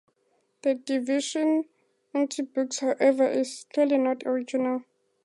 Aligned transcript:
The 0.63 0.73
division 0.73 1.65
into 2.11 2.41
books, 2.41 2.79
however, 2.79 3.27
is 3.29 3.65
clearly 3.71 3.99
not 3.99 4.23
original. 4.25 4.83